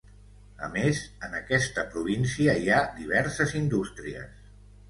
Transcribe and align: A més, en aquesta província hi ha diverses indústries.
A 0.67 0.69
més, 0.77 1.01
en 1.27 1.35
aquesta 1.41 1.85
província 1.97 2.57
hi 2.65 2.73
ha 2.79 2.83
diverses 2.97 3.55
indústries. 3.63 4.45